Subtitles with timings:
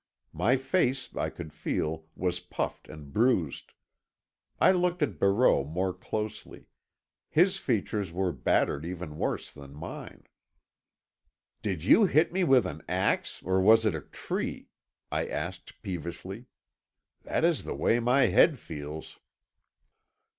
[0.33, 3.73] My face, I could feel, was puffed and bruised.
[4.59, 6.65] I looked at Barreau more closely;
[7.29, 10.23] his features were battered even worse than mine.
[11.61, 14.69] "Did you hit me with an axe, or was it a tree?"
[15.11, 16.45] I asked peevishly.
[17.21, 19.19] "That is the way my head feels."